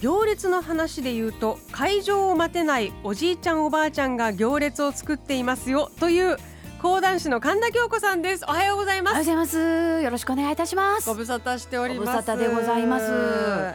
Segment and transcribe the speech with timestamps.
[0.00, 6.36] 行列の話で言うと会場を待てないおじいちゃんおばあちゃんが行列を作っていますよという
[6.80, 8.44] 講談師の神田京子さんです。
[8.46, 9.12] おはようございます。
[9.14, 9.46] おはようございま
[9.98, 10.02] す。
[10.04, 11.08] よろしくお願いいたします。
[11.08, 12.06] ご無沙汰しております。
[12.06, 13.06] ご無沙汰でございます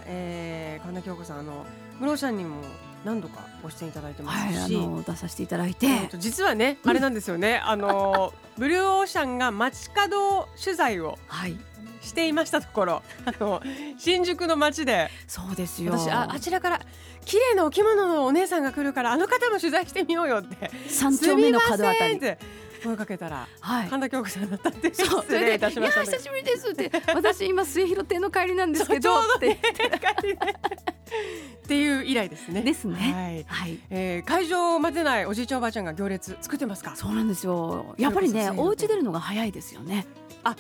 [0.06, 1.66] えー、神田京子さんあの
[2.00, 2.62] ムローシャンにも
[3.04, 7.58] 何度かご出演いただいてますし、はい、あの出させていただいて、実はね、あれなんですよね。
[7.58, 11.58] あの ブルーオーシャンが街角取材をはい
[12.04, 13.62] していましたところ、 あの
[13.98, 16.82] 新宿の街でそうですよ私ああちらから
[17.26, 22.38] 綺麗なお着物のお姉さんが来るからあの方も取材してみようよって三丁目の角あたりって
[22.84, 29.62] 声かけたら、はい、神田京子さんだったってそう失礼いたしましたいや久しぶりですって私今末広亭の帰りなんですけどってね、
[31.64, 32.62] っていう以来ですね。
[32.62, 32.96] ですね。
[32.96, 33.46] はい。
[33.48, 36.96] はい、えー、会場を待てないおじいちゃんおばあちゃんが行列作ってますか。
[36.96, 37.96] そうなんですよ。
[37.98, 40.06] やっぱりね、お家出るのが早いですよね。
[40.44, 40.56] あ、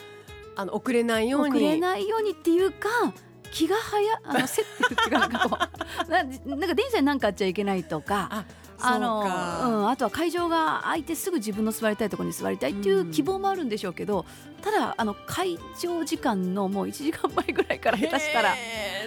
[0.55, 1.55] あの遅れないように。
[1.55, 2.89] 遅れないようにっていうか。
[3.51, 5.57] 気が早あの競ってるっていうかなんかこ
[6.07, 8.45] うななんか電車に何かあっちゃいけないとか
[8.85, 9.25] あのう
[9.83, 14.25] ん、あとは会場が空いてすぐ自分の座りたいところに座りたいっていう希望もあるんでしょうけど、
[14.57, 18.53] うん、ただあの会場時間のもう1時間前ぐらいから下手したら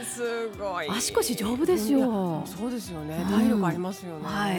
[0.03, 2.43] すごい足腰丈夫ですよ。
[2.47, 4.19] そうですよね、体力ありますよね。
[4.19, 4.57] うん、はい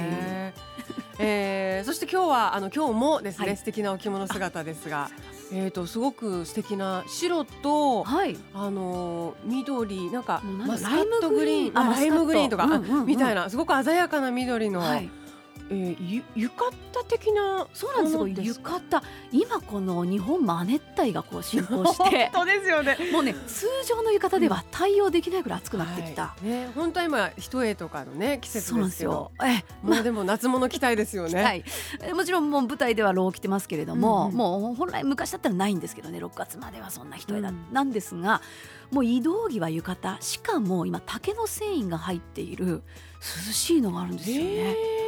[1.20, 5.10] えー、そして今日はあの今日もですね、はい、素敵なお着物姿ですが。
[5.52, 11.74] えーと、すごく素敵な白と、はい、あの緑なんかマスカットグリーン。
[11.74, 13.50] ライムグリーンとか、うんうんうん、みたいな。
[13.50, 15.10] すごく鮮やかな緑の、はい、
[15.70, 18.48] えー、ゆ浴衣的なそうなんです。
[18.48, 19.04] よ浴衣。
[19.32, 22.30] 今この日本マネッタイがこう進行して。
[22.34, 22.98] 本当ですよね。
[23.12, 29.32] もうね通常の浴衣では対応できないぐらい暑くなってきた、はい、ね本当は今一重とかのね季節ですよ。
[29.44, 31.64] えもうでも夏物着たいですよね、 はい、
[32.14, 38.42] もちろんもう舞台ではロー着てますけれども、うんうん、もう本来昔だったらないんですけどね6月まではそんな一重だ、うん、なんですが
[38.92, 40.18] もう移動着は浴衣。
[40.22, 42.84] しかも今竹の繊維が入っている
[43.48, 45.07] 涼しいのがあるんですよね。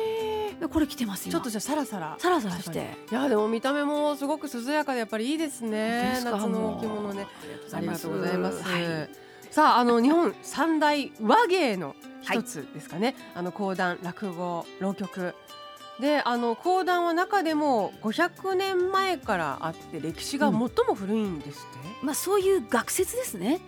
[0.67, 2.97] これ着てますちょっとじゃサラサラサラサラして。
[3.11, 6.19] いやでも見た目もすごく涼やかでやっぱりいいですね。
[6.23, 7.27] 夏の着物ね。
[7.71, 9.09] ありがとうございます、はい、
[9.51, 15.33] さああの日本三大和芸の一つですかね、はい、あの講談落語浪曲
[15.99, 23.59] であの講談は中でも500年前からあって歴史が最も古いんですって、うん、まあそういう学説ですね。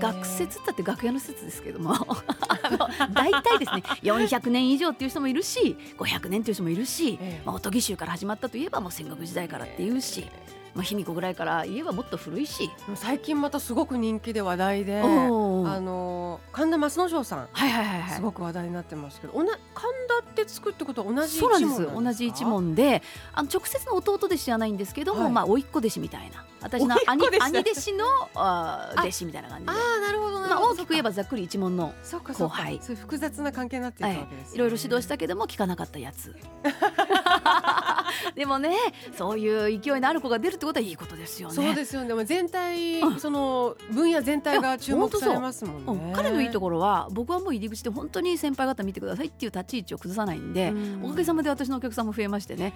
[0.00, 1.94] 学説だって楽屋の説ですけども。
[3.12, 10.28] 大体ですね400年以上っていう人もいるし500年っていう人もいるし、まあ、おとぎ衆から始まったといえばもう戦国時代からっていうし。
[10.76, 12.70] まあ、卑弥呼ぐらいから言えばもっと古いし。
[12.94, 26.44] 最近またすごく人気で話題であの神田松之丞さん、はいはいはいはい、すごく話題になってますけどおな神田ってつくってことは同じ一門なんです同じ一門であの直接の弟弟子じゃないんですけども、はい、まあ甥っ子弟子みたいな。
[26.62, 28.04] 私の兄兄弟子の
[28.34, 29.72] あ弟子みたいな感じで。
[29.72, 32.78] あなるほどまあ、大きく言えばざっくり一門の後輩。
[32.82, 36.34] そう複雑な関係になっているわけです、ね、いろいろ指導したけども聞かなかったやつ
[38.34, 38.76] でもね
[39.16, 41.54] そういう勢いのある子が出るってことはいいことですよね。
[41.54, 42.24] そうですよね。
[42.24, 51.04] 全体、うん、その分野全体が注目されますもんね、うん、彼のいいところは僕はもう入り口で本当に先輩方見てくださいっていう立ち位置を崩さないんで、ん。
[51.04, 52.74] おかげさまで私のお客さんも増えましてね。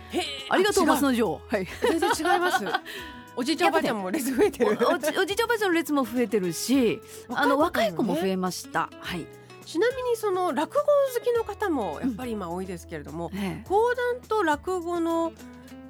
[0.48, 2.64] ありがとう松之丞はい全然違います。
[3.36, 4.78] おじいちゃんおばあちゃんも列増えてる。
[4.90, 9.39] おじいちゃんおばあちゃんの列も増えてるしあの若い子も増えました、はい
[9.70, 13.30] ちなみにその落語好きの方もやっぱり今多いですけれども、
[13.68, 15.32] 講談と落語の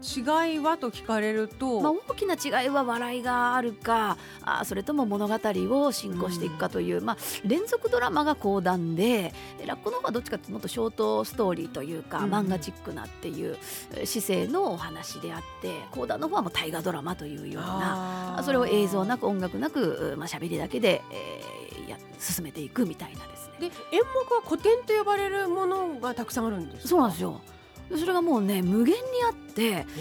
[0.02, 9.34] 違いはと聞かれると、まあ、大きな違いは笑いがあるかあそれとも物語を進行していくかという、うん、まあ、連続ドラマが講談で
[9.66, 13.56] 落語の方はどっちかというともっとショートストーリーというか、うん、漫画チックなっていう
[14.04, 23.58] 姿勢のお話であって講談の方はもう大河ドラマというようなそれを映像なく音楽なく、まあ、喋りだけで、えー、や進めていくみたいなですね。
[23.60, 27.40] で演目は古典と呼ばれるものがたくさんあるんですそうなんですよ。
[27.90, 29.49] それがもうね無限にあって、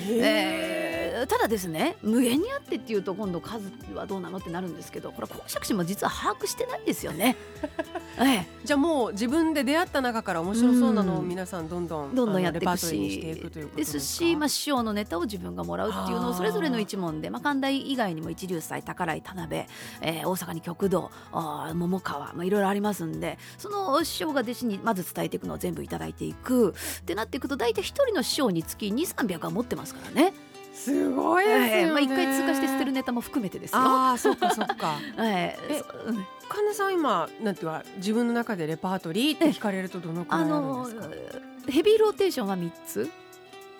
[0.10, 7.36] えー、ただですね無限にあってっていうと今度数はどうなのってなるんですけどこれ公爵士も実は把握してないんですよね。
[8.22, 13.36] ええ、じゃあもう自分で出会った中から面白そうなのを皆さんどんどんどんどんやっていくしで
[13.78, 19.66] ですすし、まあ、あ、師匠のネタを自分がもらうっていうのをそれぞれの一門で、まあ、関大以外にも一流祭宝井田辺、
[20.02, 26.74] えー大阪に極道あー桃川、まあ、いろいろありますんでその師匠が弟子にまず伝えていくのを全部いただいていく。
[27.00, 28.92] ってなっていくと大体一人の師匠につき
[29.40, 30.34] 2300は持ってますからね。
[30.74, 33.80] すごいですよね、ええまあ、一回通過して捨てるネタも含めてですよ。
[33.80, 43.10] ああそっかそっか えええそうん神田さん今なんていうか自分の中でレパートリーって聞かれるとどのくらいあるんですか、ヘビーローテーションは3つ。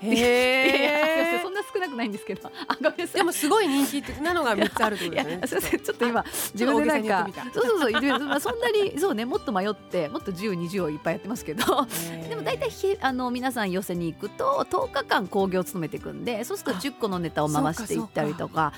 [0.02, 2.52] へそんな少なくないんですけど。
[2.68, 6.24] あごめんでもすごい人気なのが三つあることですねちょっと今
[6.54, 11.88] 自分でなんかそうそうそうそんなにそうねもっと迷ってもっと10、20をいっぱいやってますけど。
[12.30, 18.74] でも大体ひあの皆さん寄せに行くと10日間興行を務めていくんでそうするとあ10個のネタを回していったりとか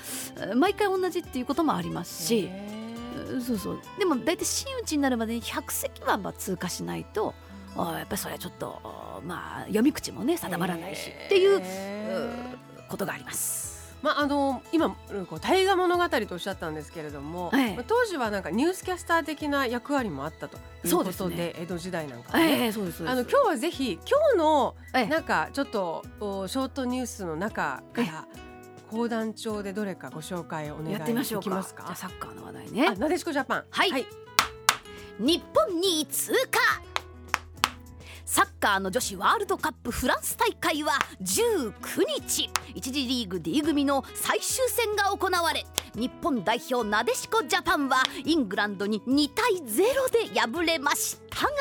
[0.56, 2.48] 毎回同じっていうこともありますし。
[3.46, 3.80] そうそう。
[3.98, 12.28] でも大体真打ちになるまでに100席はまあ通過しないとあやっぱりそれはちょっとまあ読み口もね定まらないしっていうへ
[12.88, 13.70] ことがあります。
[14.02, 21.36] ーまああの今こう大河物語とおっしゃったんですけれども、ええまあ当時はなんかニュースキャスター的な役割もあったということですね。
[21.36, 28.26] で江戸時代なんかはね、ええそうですあの今日はぜひ今日のええなんかちょっとおショートニュースの中から
[28.90, 31.04] 講談帳でどれかご紹介お願いで
[31.40, 31.94] きますか？
[31.94, 32.88] サッカーの話題ね。
[32.88, 33.64] あなでしこジャパン。
[33.70, 33.90] はい。
[33.92, 34.06] はい、
[35.20, 36.81] 日本2位通過
[38.32, 41.74] サッカーの女子ワールドカップフランス大会は19
[42.18, 42.48] 日。
[42.74, 51.52] 一次リーグ D 組の最終戦が行われ日本代表なでしこジャパンはイングランドに2対0で敗れましたが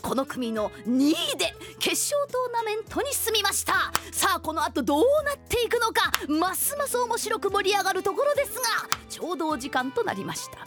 [0.00, 3.92] この組の2位で決勝トーナメントに進みました。
[4.10, 10.66] さあこの後どうなっていくのかますます面白く盛り上がるところですがちょうどお時間となりました。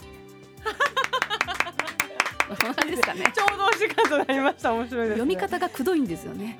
[2.86, 3.24] 何ですかね。
[3.34, 4.72] ちょうどお時間となりました。
[4.72, 6.58] 面白いです、ね、読み方がくどいんですよね。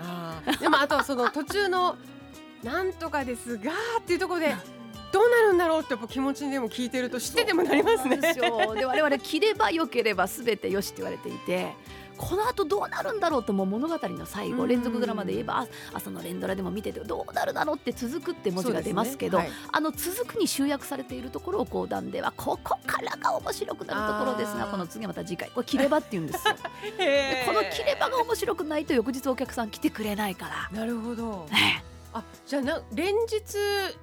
[0.61, 1.97] でもあとその途中の
[2.63, 4.57] 「なんとかですが」っていうところで
[5.13, 8.17] どうなるんだろうってやっぱ気持ちにでも聞いてると知っててもなりますね。
[8.19, 11.73] で我々切れば良ければ全てよしって言われていて
[12.17, 30.79] この後どうなるんだろうともう物語の最後うん連続ドラマで言えばあ朝の連ドラでも見ててどうなるだろうって続くって文字が出ますけどそうですねあの続くに集約されているところを講談ではここからが面白くなるところですがこの次はまた次回これ切ればって言うんですよこの切ればが面白くないと翌日お客さん来てくれないから。
[30.79, 31.85] なるほどね
[32.19, 33.45] あじゃあな連日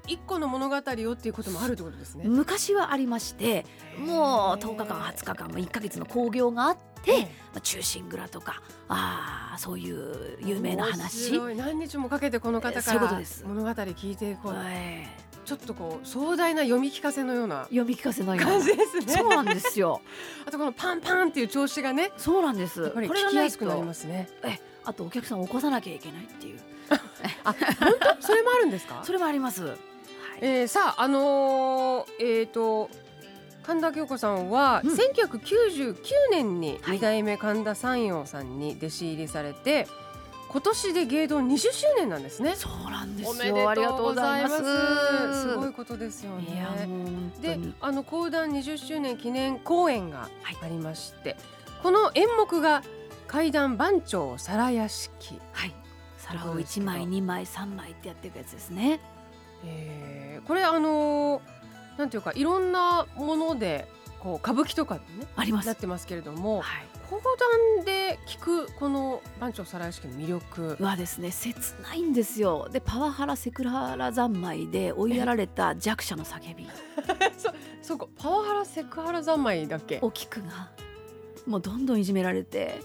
[0.07, 2.25] 一個の物語をっていうこともあるってことですね。
[2.27, 3.65] 昔はありまして
[3.97, 7.27] もう10日間20日間も1ヶ月の興行があって、ま
[7.57, 11.31] あ、中心蔵とかあーそういう有名な面話。
[11.55, 12.99] 何日もかけてこの方から
[13.45, 14.53] 物語聞いていこう。
[14.53, 15.33] はい。
[15.45, 18.51] ちょっとこう壮大な読み聞かせのような読み聞かせのような。
[18.51, 19.13] 感じですね。
[19.13, 20.01] そうなんですよ。
[20.47, 22.81] あとこのパンパンっていう調子がねそうなんです。
[22.81, 24.29] やっぱり聞きやすくなりますね。
[24.43, 26.59] え、あとお客さんを起こさなきゃいけないっていう。
[27.43, 28.21] あ本当？
[28.27, 29.01] それもあるんですか？
[29.03, 29.63] それもあります。
[29.65, 29.77] はい。
[30.41, 32.89] えー、さああのー、えっ、と
[33.63, 35.95] 神田京子さんは、うん1999
[36.31, 39.87] 年にはい二代目神田三陽さんに弟子入りされて、
[40.49, 42.55] 今年で芸道20周年なんですね。
[42.55, 43.31] そうなんですよ。
[43.31, 45.41] おめでとうありがとうございます。
[45.43, 46.67] すごいことですよね。
[47.41, 47.73] でに。
[47.79, 51.37] あの講談20周年記念公演がはいありまして、
[51.81, 52.83] この演目が
[53.27, 55.73] 怪談番長皿屋敷、はい。
[56.27, 58.99] 皿を一枚二枚三枚ってやっていくやつですね。
[59.65, 61.41] えーこれあのー
[61.97, 63.87] なんていうかいろんなもので
[64.19, 65.67] こう歌舞伎とかでねあります。
[65.67, 66.85] なってますけれどもはい。
[67.09, 67.19] 講
[67.77, 70.77] 談で聞くこの番長皿屋敷の魅力。
[70.83, 72.67] はですね切ないんですよ。
[72.71, 76.67] でパワハラセクハラ三昧で追いやられた弱者の叫び。
[77.83, 79.99] そうかパワハラセクハラ三昧だっけ？
[80.01, 80.71] お菊が
[81.45, 82.79] もうどんどんいじめられて。
[82.79, 82.81] え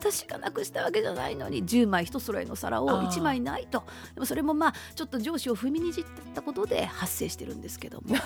[0.00, 3.08] 私がなくしたわけじゃないのに10枚一揃えの皿をあー。
[3.08, 3.82] 1枚ないと。
[4.14, 8.16] でもそれもまあちょっと上司を踏みにじったことで発生してるんですけども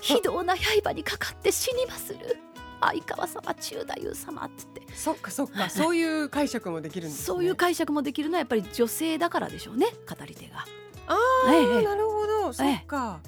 [0.00, 2.18] 非道な刃にかかって死にまする。
[2.82, 4.82] 相川様中太夫様っつって。
[4.94, 5.68] そっかそっか。
[5.68, 7.24] そういう解釈もできるんですね。
[7.26, 10.64] そういう解釈もできるのはやっぱり女性だからでしょうね語り手が。
[11.06, 11.16] あ
[11.48, 12.52] あ、ええなるほど。
[12.52, 13.20] そええっか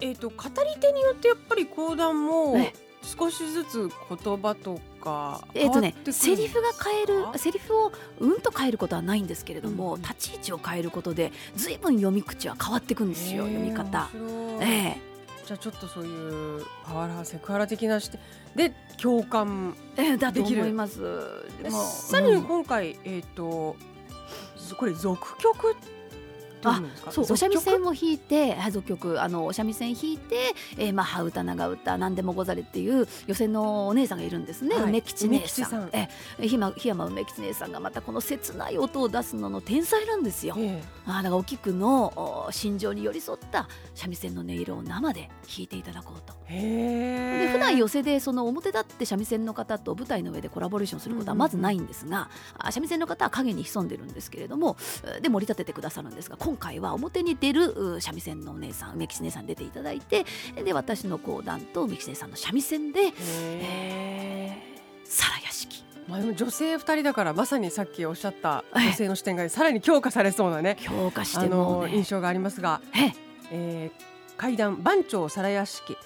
[0.00, 10.02] えっ、と語り手によってやっぱり講談もええ少しずつ言葉とかえっ、とねセリフが変えるセリフをうんと変えることはないんですけれども、うん。
[10.02, 14.08] 立ち位置を変えることで随分読み口は変わっていくんですよ、へえ読み方。
[14.12, 14.70] 面白い。
[14.70, 15.00] え
[15.46, 18.20] じゃあちょっとそういうパワハラセクハラ的な視点
[18.56, 20.62] で共感えええだとできる。
[20.62, 21.00] 思います。
[21.70, 22.42] さらにうん。
[22.42, 23.76] 今回、えっ、と
[24.76, 25.76] これ続曲
[26.62, 27.12] どういうのですか？
[27.12, 29.22] そうお三味線を弾いてはい俗曲。
[29.22, 34.84] あのお三味線弾いて、えー、まあ羽歌長歌何でもござれっていう寄席のお姉さんがいるんですね、はい。
[34.84, 35.64] 梅吉姉さん。
[35.66, 35.90] さん。
[35.92, 36.08] え
[36.38, 40.54] 檜山檜山梅吉姉さんがまたこの切ない音を出すのの天才なんですよ。
[40.58, 46.34] えあーだからお菊のお心情に寄り添った三味線の音色を生で弾いていただこうと。
[46.48, 47.46] えへえ。
[47.46, 60.24] で普段寄席でその表立って三味線の方と舞台の上でコラボレーションすることはまずないんですが、あ三味線の方は影に潜んでるんですけれどもえーで盛り立ててくださるんですが今回は表に出るう三味線のお姉さん梅吉姉さんに出ていただいて
[60.64, 63.12] で私の講談と梅吉姉さんの三味線で
[65.04, 65.82] 皿屋敷。
[66.06, 71.90] まあでも女性二人だからまさにさっきおっしゃった女性の視点がさらに強化されそうなね強化しあてもうね。
[71.90, 73.12] の印象がありますが、え
[73.50, 73.90] え。
[73.92, 75.94] ー会談番長皿屋敷。
[75.94, 75.96] 7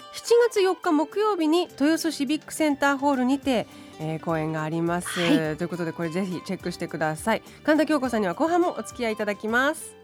[0.49, 3.67] 月4日木曜日に豊洲シビックセンターホールにて、
[3.99, 7.43] えー、公演があります、はということでこれぜひチェックしてください。
[7.65, 10.00] 神田京子さんには後半もお付き合いいただきます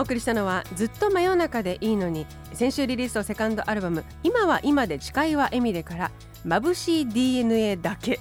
[0.00, 6.10] お送りしたのはずっと真夜中でいいのに先週リリースのセカンドアルバム今は今で誓いは笑みでから
[6.46, 8.18] 眩しい DNA だけ。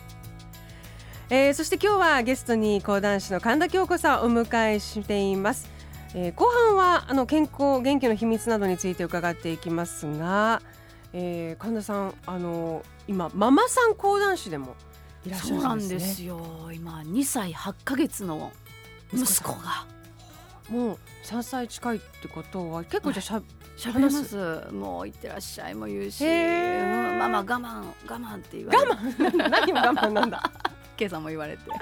[1.29, 5.69] えーそして今日はゲストに講談師の神田京子さんをお迎えしています、
[6.13, 10.61] えー後半はあの健康元気の秘密などについて伺っていきますが、
[11.13, 14.75] えー神田さんあの今ママさん講談師でも
[15.25, 15.95] いらっしゃそうなるんでね。
[15.95, 16.41] んですよ。
[16.73, 18.51] 今2歳8ヶ月の
[19.13, 19.98] 息子が。
[20.69, 23.41] もう3歳近いってことは結構じゃあしゃ
[23.77, 24.35] 喋ります？
[24.73, 25.75] もう行ってらっしゃい。
[25.75, 28.95] も言うし、うんママ我慢我慢って言われて我
[29.29, 29.49] 慢？
[29.49, 30.41] 何も我慢なんだ？
[30.99, 31.61] 今朝も言われて。
[31.71, 31.77] 我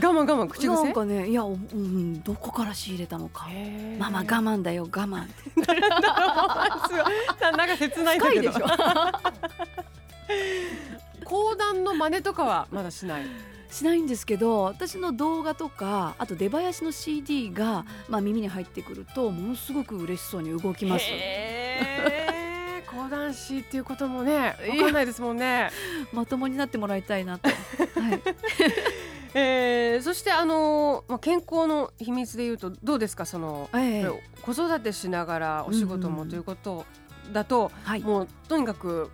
[0.00, 0.66] 慢我慢口癖？
[0.68, 3.46] なんかねいや、おうん、どこから仕入れたのか。
[3.98, 5.26] ママ我慢だよ我慢。
[7.56, 8.50] なんか切ないんだけど。
[8.50, 8.66] 深いでしょ。
[11.24, 13.26] 講談の真似とかはまだしない？
[13.70, 21.04] しないんですけど私の動画とかあと出囃子の CD が、まあ、耳に入ってくるとものすごく嬉しそうに動きます。
[22.86, 25.70] 講談師っていうこともね わかんないですもんね、
[26.12, 27.54] まともになってもらいたいなと、は
[28.14, 28.22] い、
[29.34, 33.26] えー、そしてあのーまあ健康の秘密で言うとどうですか？
[33.26, 34.22] その、ええ。
[34.42, 36.84] 子育てしながらお仕事うんうんもということ
[37.32, 39.10] だと、はい、もうとにかく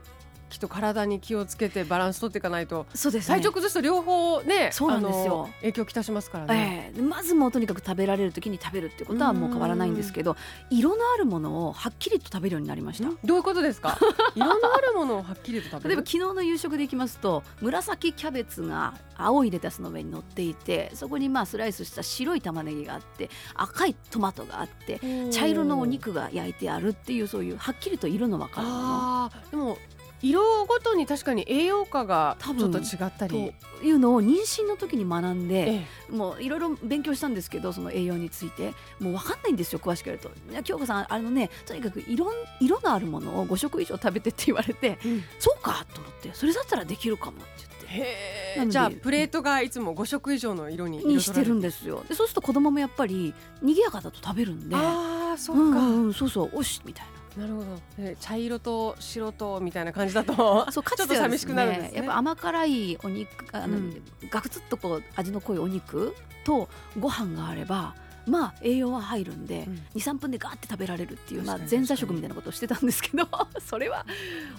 [0.51, 2.87] きっと体に気をつけてバランス取っていかないと。
[2.95, 3.37] そうですね。
[3.37, 5.49] 体調崩すと両方ねそうなんですよ。
[5.61, 6.93] 影響きたしますからね。
[6.95, 7.03] ええ。
[7.03, 10.37] まずもうとにかく食べられる時に食べるってことはもう変わらないんですけど
[10.71, 13.09] 色のあるものをはっきりと食べるようになりました。
[13.09, 13.97] んどういうことですか？
[14.35, 15.91] 色のあるものをはっきりと食べる？
[15.91, 29.31] 例えば昨日の夕食でいきますと紫キャベツが青いレタスの上に乗っていてそこにまあスライスした白い玉ねぎがあって赤いトマトがあって茶色のお肉が焼いてあるっていうそういうはっきりと色の分かるもの。
[29.51, 29.79] でも
[30.23, 33.53] 色ごとに確かに栄養価がち多分ょっと違ったり。
[33.81, 36.13] というのを妊娠の時に学んでええ。
[36.15, 38.75] もういろいろ勉強したんですけどその栄養について。
[38.99, 45.25] もう分かんないんですよ詳しくやると「いや京子さんあのねとにかく色色のあるものを5食以上食べて」って言われてうん。
[45.39, 47.87] そうかと思ってそれだったらできるかもって言って。
[47.91, 52.05] へじゃあプレートがいつも5色以上の色ににしてるんですよ。
[52.09, 54.77] でそうすると子供もやっぱり賑やかだと食べるんで。
[54.77, 58.03] ああそううか、んうん、そうそうおしみたいなるほど。
[58.03, 60.33] で茶色と白とみたいな感じだと
[60.67, 61.99] な そうかちょっと寂しくなるんですね。
[61.99, 64.03] やっぱ甘辛いお肉あの、うん。
[64.31, 66.69] ガクツッとこう味の濃いお肉と
[66.99, 67.95] ご飯があれば
[68.27, 69.83] まあ栄養は入るんで、うん。
[69.95, 73.29] 23分でガーって食べられるっていう、まあ、前座食みたいなことをしてたんですけど
[73.65, 74.05] それは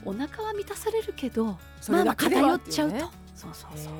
[0.05, 3.21] お腹は満たされるけどそまあまあ偏っちゃうと。
[3.35, 3.93] そうそうそう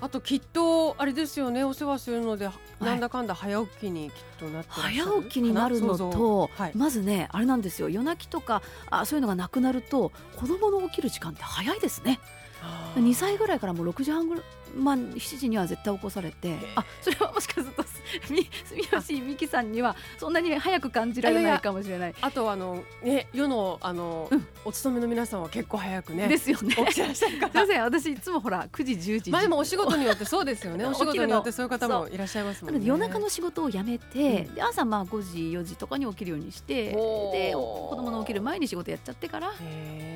[0.00, 2.48] あときっとあれですよねお世話するので、
[2.80, 6.72] なんだかんだ早起きにきっとなって早起きになるのと、はい。
[6.74, 7.88] まずねあれなんですよ。
[7.88, 12.20] 夜泣きとかあそういうのがなくなると子供の起きる時間って早いですね。
[12.62, 13.02] あー。
[13.02, 14.44] 2歳ぐらいからもう6時半ぐらい
[14.76, 17.84] まあ7時には絶対起こされてあそれはもしかすると
[18.30, 22.14] み住吉美希さんにはそんなに早く感じられないかもしれない。
[22.20, 24.46] あとあのね世のあの、うん。
[24.64, 26.74] お勤めの皆さんは結構早くねですよね。
[26.74, 29.30] 起きてらっしゃるかすいまらせん私いつもほら9時10時。
[29.30, 30.84] まあでもお仕事によって そうですよね。
[30.86, 34.54] お仕事によってそういう方もいらっしゃいますもんので夜中の仕事を辞めて、うん。
[34.54, 39.52] で朝まあ5時4時とかに起きるようにしてで子供の起きる前に仕事やっちゃってから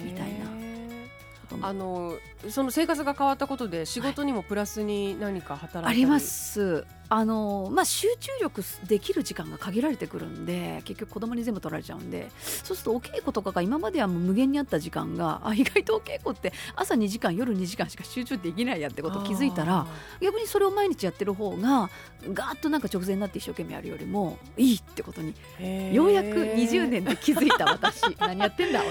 [0.05, 0.70] みたいな
[1.51, 2.15] と思うあの
[2.49, 6.87] その生活が変わったことで仕事にもプラスに何か働いたり、あります。
[7.13, 19.89] あのまあ、集中力できる時間が限られてくるんで結局子供に全部取られちゃうんでそうするとお稽古とかが今まではもう無限にあった時間があ意外とお稽古って朝2時間夜2時間しか集中できないやってことを気づいたら
[20.21, 21.91] 逆にそれを毎日やってる方が
[22.33, 25.35] ガーッとなんか直前になって一生懸命やるよりもいいってことに
[25.93, 28.03] ようやく20年で気づいた私。
[28.21, 28.83] 何やってんだ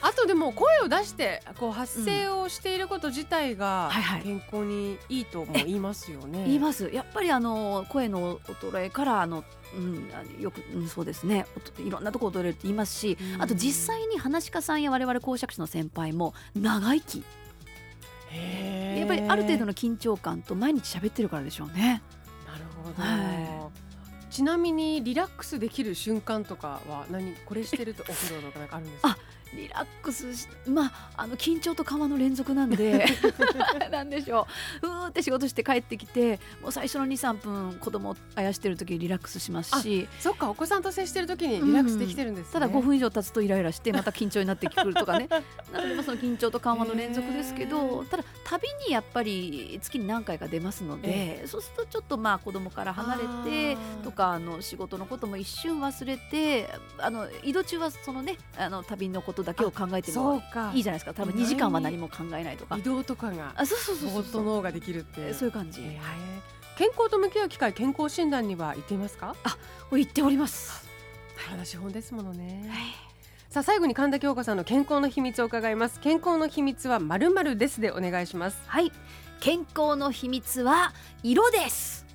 [0.00, 1.19] あとでも声を出して
[1.58, 4.22] こう発声をしていること自体がはいはい。
[4.22, 6.44] 健康にいいとも言いますよね。
[6.46, 6.90] 言います。
[6.92, 9.44] やっぱりあの声の衰えからあの、
[9.76, 10.10] うん、
[10.40, 11.46] よく、うん、そうですね。
[11.78, 13.42] いろんなとこ衰えるって言いますしうん。
[13.42, 17.24] あと実際に話し家さんや我々講釈師の先輩も長生き。
[18.32, 22.00] やっぱりある程度の緊張感と毎日喋ってるからでしょうね。
[22.46, 23.70] なるほど、は
[24.30, 29.08] ちなみにリラックスできる瞬間とかは何これしてるとお風呂とかなんかあるんですか？
[29.08, 29.18] あ
[29.54, 33.04] リラックスしまああの緊張と緩和の連続なんで
[33.90, 34.46] なんでしょ
[34.82, 34.86] う。
[34.86, 45.28] うーって仕事して帰ってきてもう最初の23分子供をあやしてる時リラックスしますしそっかお子さんと接してる時にリラックスできてるんですね、ただ5分以上経つとイライラしてまた緊張になってくるとかね。
[45.72, 60.42] なのでまあその緊張と緩和の連続ですけどただ旅にやっぱり月に何回か出ますので、そうするとちょっとまあ子供から離れてとかあの仕事のことも一瞬忘れてあの移動中はそのねあの旅のことだけを考えても
[60.74, 61.14] いいじゃないですか。
[61.14, 62.76] 多分2時間は何も考えないとか。
[62.76, 65.90] 移動とかがあそうそうそうぼーっそうと脳ができるってそういう感じ、はい、
[66.76, 69.34] 健康と向き合う機会健康診断には行っていますか？
[69.92, 70.88] 言っております、
[71.48, 72.80] 体資本ですものね、はい。
[73.48, 75.98] さあ最後に神田京子さんの健康の秘密を伺います。
[76.00, 78.62] 健康の秘密はまるまるですでお願いします。
[78.66, 78.92] はい、
[79.40, 80.92] 健康の秘密は
[81.22, 82.06] 色です。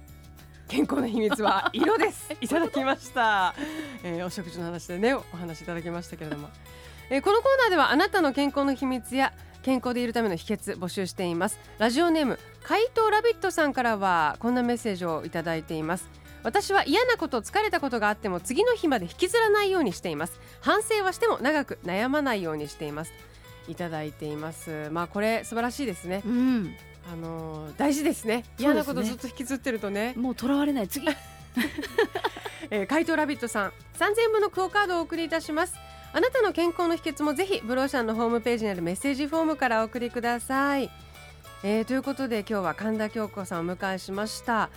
[0.67, 2.34] 健康の秘密は 色です。
[2.41, 3.53] いただきました、
[4.01, 6.50] えーお食事の話でねお話いただきましたけれども、
[7.09, 9.33] えーこのコーナーではあなたの健康の秘密や
[9.63, 11.59] 健康でいるための秘訣募集しています。
[11.79, 16.07] ラジオネーム怪盗ラビットさんからはこんなメッセージをいただいています。
[16.43, 20.39] 私は嫌なこと疲れたことがあっても次の日まで引きずらないようにしています。
[20.62, 23.13] 反省はしても長く悩まないようにしています。
[23.67, 24.89] いただいています。
[24.91, 26.21] まあこれ素晴らしいですね。
[26.25, 26.75] うん。
[27.12, 28.45] あのー大事ですね。
[28.59, 30.13] 嫌なことずっと引きずってるとね。
[30.15, 30.88] もうとらわれない。
[30.88, 31.07] 次。
[32.69, 33.74] えー、怪盗ラビットさん。
[33.97, 35.74] 3000円分のクオカードをお送りいたします
[36.15, 40.89] あなたの健康の秘訣もぜひブローシャンのホームページにあるメッセージフォームからお送りください、
[41.62, 44.69] えーということで今日は神田京子さんをお迎えしました、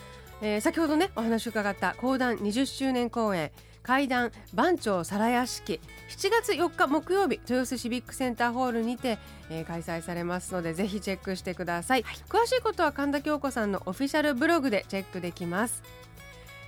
[0.42, 3.52] えー先ほどねお話を伺った講談20周年公演
[3.85, 5.80] 怪談番長皿屋敷。
[6.10, 15.84] 7月4日木曜日豊洲シビックセンターホールにて、えー開催されますのでぜひチェックしてください、詳しいことは神田京子さんのオフィシャルブログでチェックできます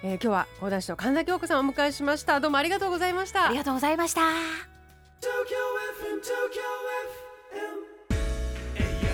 [0.02, 4.26] えー今日は講談師の神田京子さんをお迎えしましたどうもありがとうございましたありがとうございました Tokyo
[6.00, 6.62] FM, Tokyo
[7.52, 8.00] FM.
[8.74, 9.10] Hey, yo.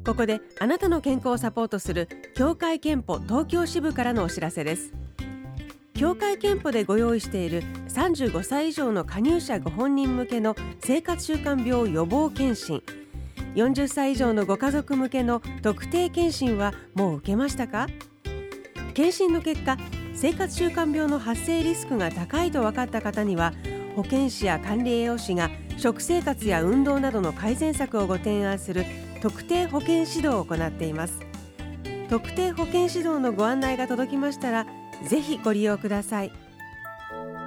[0.06, 4.92] ここであなたの健康をサポートする協会憲法東京支部からのお知らせです
[5.94, 12.82] 協会憲法でご用意している35歳以上の加入者ご本人向けの生活習慣病予防検診
[13.56, 17.88] 40歳以上のご家族向けの特定検診はもう受けましたか？
[18.94, 19.76] 検診の結果
[20.14, 23.52] 生活習慣病の発生リスクが高いと分かった方には
[23.96, 28.84] 保健師や管理栄養士が食生活や運動などの改善策をご提案する
[29.20, 31.18] 特定保健指導を行っています。
[32.08, 34.66] 特定保健指導のご案内が届きましたら
[35.08, 36.32] ぜひご利用ください。